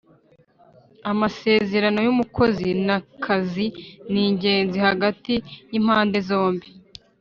Amasezerano 1.11 1.99
yumukozi 2.07 2.69
na 2.87 2.97
kazi 3.25 3.65
ni 4.11 4.21
ingenzi 4.29 4.77
hagati 4.87 5.33
yimpande 5.71 6.17
zombi 6.29 6.67